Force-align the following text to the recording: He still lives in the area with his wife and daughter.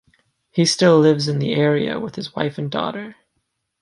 He 0.49 0.65
still 0.65 0.97
lives 0.97 1.27
in 1.27 1.37
the 1.37 1.53
area 1.53 1.99
with 1.99 2.15
his 2.15 2.35
wife 2.35 2.57
and 2.57 2.71
daughter. 2.71 3.17